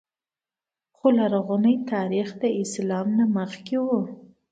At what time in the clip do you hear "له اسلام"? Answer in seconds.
2.41-3.09